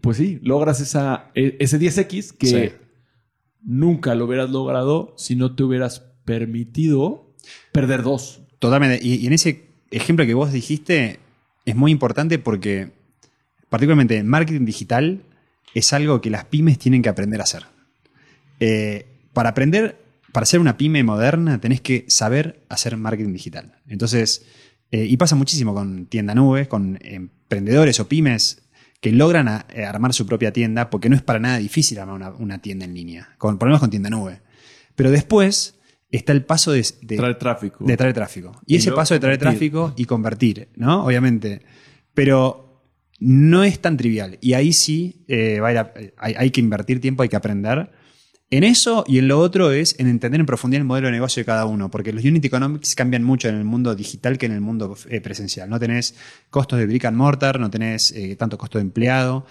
[0.00, 2.76] pues sí, logras esa, e- ese 10X que Sí.
[3.62, 7.32] nunca lo hubieras logrado si no te hubieras permitido
[7.72, 8.42] perder dos.
[8.58, 9.00] Totalmente.
[9.04, 11.18] Y, y en ese ejemplo que vos dijiste
[11.64, 12.92] es muy importante porque,
[13.74, 15.22] particularmente en marketing digital,
[15.74, 17.64] es algo que las pymes tienen que aprender a hacer.
[18.60, 19.96] Eh, para aprender,
[20.32, 23.74] para ser una pyme moderna, tenés que saber hacer marketing digital.
[23.88, 24.46] Entonces,
[24.92, 28.62] eh, y pasa muchísimo con tienda nubes, con emprendedores o pymes
[29.00, 32.14] que logran a- eh, armar su propia tienda, porque no es para nada difícil armar
[32.16, 34.40] una, una tienda en línea, con problemas con tienda nube.
[34.94, 35.74] Pero después
[36.12, 37.84] está el paso de, de- Trae tráfico.
[37.84, 38.52] de traer tráfico.
[38.66, 39.58] Y, Y ese paso de traer convertir.
[39.72, 41.04] tráfico y convertir, ¿no?
[41.04, 41.60] Obviamente.
[42.14, 42.63] Pero
[43.26, 44.38] no es tan trivial.
[44.40, 47.90] Y ahí sí eh, va a hay, hay que invertir tiempo, hay que aprender.
[48.50, 51.40] En eso y en lo otro es en entender en profundidad el modelo de negocio
[51.40, 54.52] de cada uno, porque los unit economics cambian mucho en el mundo digital que en
[54.52, 55.68] el mundo eh, presencial.
[55.70, 56.14] No tenés
[56.50, 59.46] costos de brick and mortar, no tenés eh, tanto costo de empleado,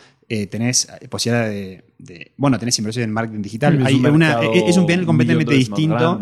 [0.49, 3.79] tenés posibilidad de, de- Bueno, tenés inversión en marketing digital.
[3.81, 6.19] Es Hay un una- mercado es un panel millón completamente más distinto.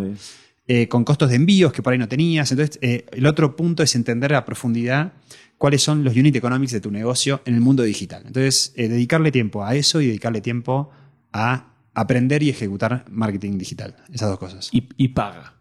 [0.73, 2.49] Eh, con costos de envíos que por ahí no tenías.
[2.49, 5.11] Entonces, eh, el otro punto es entender a profundidad
[5.57, 8.23] cuáles son los unit economics de tu negocio en el mundo digital.
[8.25, 10.89] Entonces, eh, dedicarle tiempo a eso y dedicarle tiempo
[11.33, 13.97] a aprender y ejecutar marketing digital.
[14.13, 14.69] Esas dos cosas.
[14.71, 15.55] Y, y paga.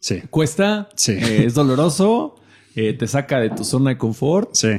[0.00, 0.22] Sí.
[0.30, 1.12] Cuesta, Sí.
[1.20, 2.36] es doloroso,
[2.74, 4.70] te saca de tu zona de confort, Sí.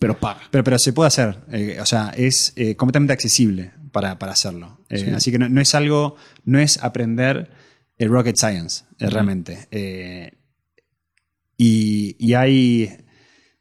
[0.00, 0.40] pero paga.
[0.50, 1.36] Pero, pero se puede hacer.
[1.82, 4.80] o sea, es completamente accesible para, para hacerlo.
[4.88, 5.04] Sí.
[5.14, 7.50] Así que no, no es algo, no es aprender
[7.98, 9.66] el rocket science, eh, realmente.
[9.70, 10.32] Eh,
[11.56, 12.90] y, y hay,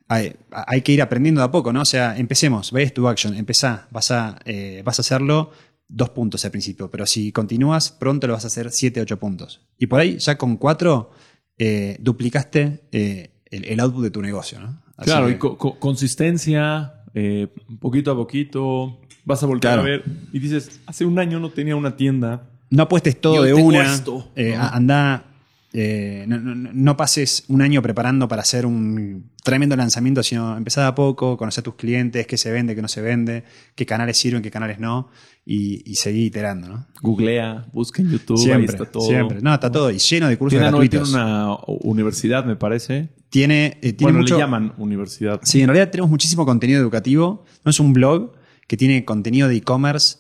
[0.08, 1.82] hay, hay que ir aprendiendo de a poco, ¿no?
[1.82, 5.52] O sea, empecemos, ves tu action, empezá, vas a, eh, vas a hacerlo
[5.89, 9.62] dos puntos al principio, pero si continúas, pronto lo vas a hacer siete, ocho puntos.
[9.78, 11.12] Y por ahí, ya con cuatro,
[11.58, 14.84] eh, duplicaste el, el output de tu negocio, ¿no?
[14.97, 16.93] Así claro, que- y co- co- consistencia,
[17.80, 19.82] poquito a poquito, vas a volver Claro.
[19.82, 22.50] a ver y dices, hace un año no tenía una tienda.
[22.69, 23.93] No apuestes todo de una.
[23.93, 24.63] esto, Eh, ¿no?
[24.63, 25.23] a- Anda.
[25.73, 30.86] eh, no, no- no pases un año preparando para hacer un tremendo lanzamiento, sino empezar
[30.86, 33.43] de a poco, conocer tus clientes, qué se vende, qué no se vende,
[33.75, 35.10] qué canales sirven, qué canales no,
[35.45, 36.88] y, y seguir iterando, ¿no?
[37.01, 39.08] Googlea, busca en YouTube, ahí siempre, está todo.
[39.08, 39.41] siempre.
[39.41, 41.10] No, está todo y lleno de cursos tiene gratuitos.
[41.13, 43.10] una universidad, me parece.
[43.30, 45.41] Tiene, eh, tiene bueno, mucho- le llaman universidad.
[45.43, 47.43] Sí, en realidad tenemos muchísimo contenido educativo.
[47.65, 48.32] No es un blog
[48.67, 50.19] que tiene contenido de e-commerce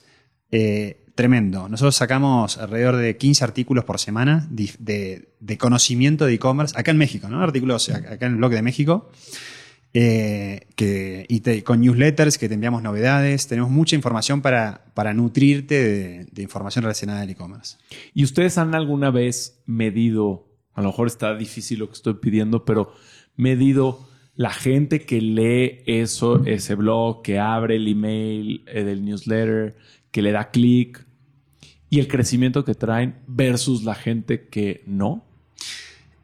[0.51, 1.67] eh, tremendo.
[1.67, 5.27] Nosotros sacamos alrededor de 15 artículos por semana de,
[5.59, 7.41] conocimiento de e-commerce, acá en México, ¿no?
[7.43, 9.11] Artículos ac- acá en el blog de México.
[9.93, 13.47] eh, que, y te- con newsletters que te enviamos novedades.
[13.47, 17.77] Tenemos mucha información para, para nutrirte de, de información relacionada al e-commerce.
[18.13, 22.63] ¿Y ustedes han alguna vez medido, a lo mejor está difícil lo que estoy pidiendo,
[22.63, 22.93] pero
[23.37, 29.77] medido la gente que lee eso, ese blog, que abre el email eh, del newsletter,
[30.11, 31.06] que le da clic
[31.89, 35.23] y el crecimiento que traen versus la gente que no?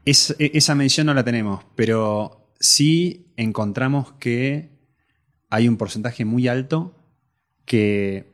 [0.06, 4.70] Es- e- esa mención no la tenemos, pero sí encontramos que
[5.50, 6.96] hay un porcentaje muy alto
[7.66, 8.32] que,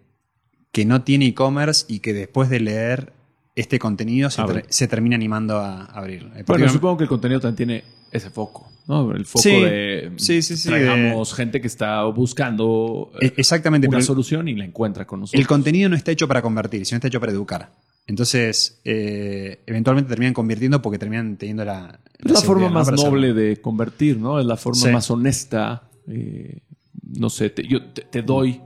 [0.71, 3.13] que no tiene e-commerce y que después de leer
[3.55, 6.23] este contenido se, ter- se termina animando a abrir.
[6.47, 9.11] Bueno, supongo que el contenido también tiene ese foco, ¿no?
[9.13, 14.01] El foco Sí, de sí, sí, sí, traigamos gente que está buscando eh, Exactamente, una
[14.01, 15.39] solución y la encuentra con nosotros.
[15.39, 17.71] el contenido no está hecho para convertir, sino está hecho para educar.
[18.07, 21.99] Entonces, eh, eventualmente terminan convirtiendo porque terminan teniendo la.
[22.17, 22.71] Es la forma ¿no?
[22.73, 23.11] más hacerlo.
[23.11, 24.39] noble de convertir, ¿no?
[24.39, 24.89] Es la forma Sí.
[24.89, 25.83] más honesta.
[26.07, 26.63] eh,
[27.03, 28.61] no sé, te, yo te, te doy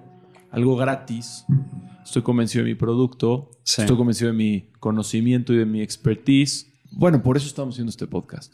[0.51, 1.45] algo gratis.
[2.05, 3.51] Estoy convencido de mi producto.
[3.63, 3.81] Sí.
[3.81, 6.71] Estoy convencido de mi conocimiento y de mi expertise.
[6.91, 8.53] Bueno, por eso estamos haciendo este podcast.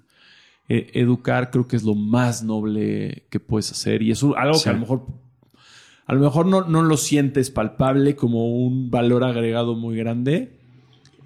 [0.69, 4.01] Eh, educar creo que es lo más noble que puedes hacer.
[4.03, 4.65] Y es un- algo Sí.
[4.65, 5.05] que a lo mejor,
[6.05, 10.55] a lo mejor no, no lo sientes palpable como un valor agregado muy grande.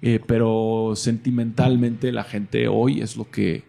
[0.06, 3.62] eh, pero sentimentalmente la gente hoy es lo que,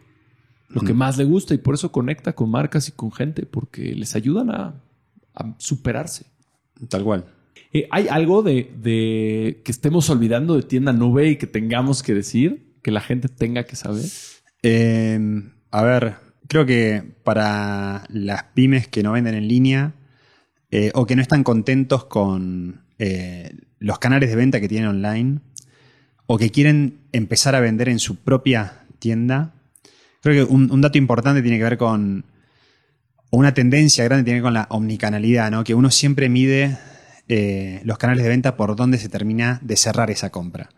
[0.67, 0.97] lo que Mm.
[0.97, 4.49] más le gusta y por eso conecta con marcas y con gente porque les ayudan
[4.51, 4.81] a,
[5.33, 6.25] a superarse.
[6.89, 7.23] Tal cual.
[7.71, 12.13] Eh, ¿Hay algo de, de que estemos olvidando de tienda nube y que tengamos que
[12.13, 14.03] decir, que la gente tenga que saber?
[14.61, 15.41] Eh,
[15.75, 16.15] a ver,
[16.47, 19.93] creo que para las pymes que no venden en línea
[20.71, 25.41] eh, o que no están contentos con eh, los canales de venta que tienen online
[26.27, 29.53] o que quieren empezar a vender en su propia tienda,
[30.21, 32.23] creo que un, dato importante tiene que ver con,
[33.29, 35.65] o una tendencia grande tiene que ver con la omnicanalidad, ¿no?
[35.65, 36.77] que uno siempre mide
[37.27, 40.69] eh, los canales de venta por donde se termina de cerrar esa compra.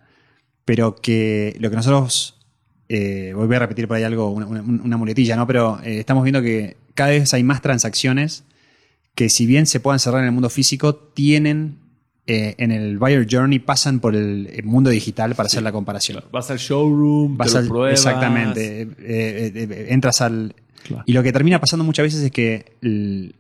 [0.66, 2.37] Pero que lo que nosotros,
[2.90, 5.46] eh, voy a repetir por ahí algo, una, una- una muletilla, ¿no?
[5.48, 8.44] Pero eh, estamos viendo que cada vez hay más transacciones
[9.16, 11.80] que si bien se puedan cerrar en el mundo físico, tienen
[12.28, 16.24] eh, en el buyer journey, pasan por el, el mundo digital para hacer la comparación.
[16.32, 17.92] Vas al showroom, Vas te lo al- pruebas.
[18.00, 18.88] exactamente.
[19.94, 20.56] entras al.
[20.84, 21.04] Claro.
[21.06, 23.36] Y lo que termina pasando muchas veces es que el,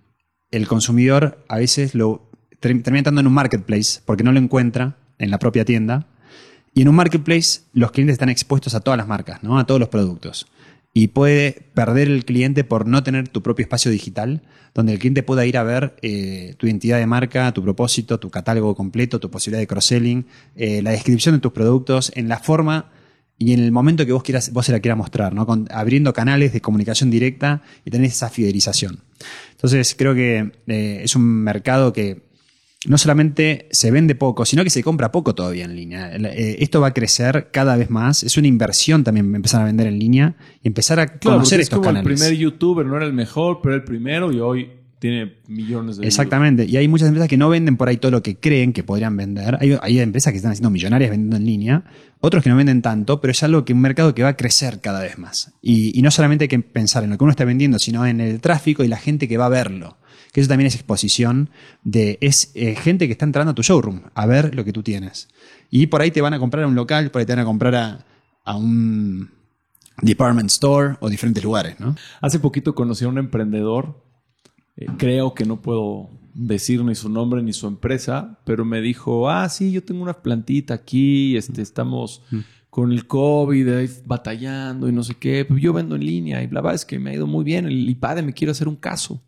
[0.51, 2.29] el consumidor a veces lo
[2.59, 6.07] ter- termina entrando en un marketplace porque no lo encuentra en la propia tienda.
[6.77, 9.57] Y en un marketplace los clientes están expuestos a todas las marcas, ¿no?
[9.57, 10.45] a todos los productos.
[10.93, 14.43] Y puede perder el cliente por no tener tu propio espacio digital,
[14.75, 18.29] donde el cliente pueda ir a ver eh, tu identidad de marca, tu propósito, tu
[18.29, 22.91] catálogo completo, tu posibilidad de cross-selling, eh, la descripción de tus productos, en la forma
[23.39, 25.47] y en el momento que vos quieras, vos se la quieras mostrar, ¿no?
[25.71, 28.99] Abriendo canales de comunicación directa y tener esa fidelización.
[29.53, 32.26] Entonces, creo que eh, es un mercado que
[32.85, 36.15] no solamente se vende poco, sino que se compra poco todavía en línea.
[36.15, 38.23] Eh, esto va a crecer cada vez más.
[38.23, 41.61] Es una inversión también empezar a vender en línea y empezar a Claro, conocer porque
[41.61, 42.07] es estos como canales.
[42.11, 46.07] el primer youtuber, no era el mejor, pero el primero y hoy tiene millones de
[46.07, 46.65] Exactamente.
[46.65, 49.15] Y hay muchas empresas que no venden por ahí todo lo que creen que podrían
[49.17, 49.57] vender.
[49.59, 51.83] Hay, hay empresas que están haciendo millonarias vendiendo en línea,
[52.19, 54.81] otros que no venden tanto, pero es algo que un mercado que va a crecer
[54.81, 55.53] cada vez más.
[55.61, 58.21] Y, y no solamente hay que pensar en lo que uno está vendiendo, sino en
[58.21, 59.97] el tráfico y la gente que va a verlo.
[60.37, 61.49] Que eso también es exposición
[61.81, 64.83] de es eh, gente que está entrando a tu showroom a ver lo que tú
[64.83, 65.29] tienes.
[65.71, 67.45] Y por ahí te van a comprar a un local, por ahí te van a
[67.45, 68.05] comprar a,
[68.43, 69.31] a un
[69.99, 71.95] department store o diferentes lugares, ¿no?
[72.21, 73.99] Hace poquito conocí a un emprendedor,
[74.75, 79.31] eh, creo que no puedo decir ni su nombre ni su empresa, pero me dijo,
[79.31, 82.21] ah, sí, yo tengo una plantita aquí, este, estamos
[82.69, 86.45] con el COVID ahí batallando y no sé qué, pero yo vendo en línea y
[86.45, 88.75] bla, bla, es que me ha ido muy bien, el IPADE me quiere hacer un
[88.75, 89.23] caso.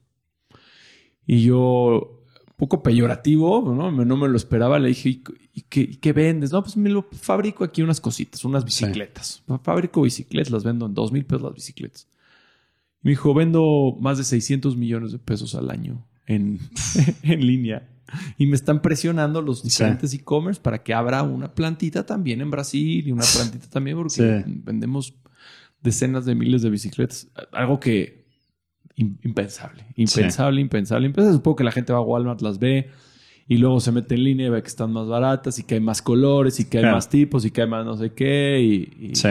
[1.32, 3.92] Y yo, un poco peyorativo, ¿no?
[3.92, 6.52] Me- no me lo esperaba, le dije, ¿y qué, y qué vendes?
[6.52, 8.86] No, pues me lo fabrico aquí unas cositas, unas Sí.
[8.86, 9.44] bicicletas.
[9.62, 12.08] Fabrico bicicletas, las vendo en dos mil pesos las bicicletas.
[13.04, 16.60] Me dijo, vendo más de 600 millones de pesos al año en,
[17.24, 17.88] en línea.
[18.40, 23.08] Y me están presionando los diferentes e-commerce para que abra una plantita también en Brasil
[23.08, 24.52] y una plantita también porque Sí.
[24.66, 25.14] vendemos
[25.84, 27.28] decenas de miles de bicicletas.
[27.52, 28.19] Algo que
[29.00, 31.38] im- impensable, impensable, impensable, impensable.
[31.38, 32.90] Supongo que la gente va a Walmart, las ve
[33.48, 35.82] y luego se mete en línea y ve que están más baratas y que hay
[35.82, 36.98] más colores y que hay Claro.
[36.98, 39.30] más tipos y que hay más no sé qué y, y- Sí.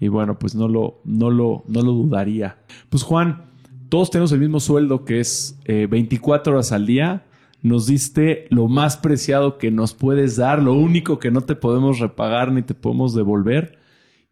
[0.00, 2.56] y bueno, pues no lo, no lo, no lo dudaría.
[2.88, 3.50] Pues Juan,
[3.90, 7.26] todos tenemos el mismo sueldo que es eh, 24 horas al día.
[7.60, 12.00] Nos diste lo más preciado que nos puedes dar, lo único que no te podemos
[12.00, 13.78] repagar ni te podemos devolver.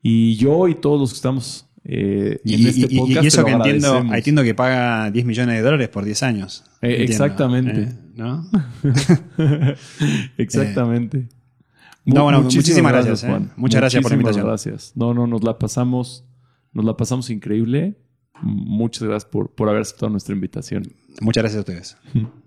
[0.02, 3.20] Y yo y todos los que estamos eh, Y, en este y- y- podcast y
[3.20, 6.64] te eso que entiendo, entiendo que paga 10 millones de dólares por 10 años.
[6.82, 7.82] Eh, exactamente.
[7.82, 8.46] eh, ¿no?
[10.38, 11.28] Exactamente.
[12.04, 13.52] No, bueno, Muchísimas muchísimas gracias.
[13.56, 14.46] Muchas gracias por la invitación.
[14.46, 14.92] gracias.
[14.96, 16.24] No, no, nos la pasamos,
[16.72, 17.98] nos la pasamos increíble.
[18.42, 20.84] Muchas gracias por, por haber aceptado nuestra invitación.
[21.20, 21.96] Muchas gracias a ustedes.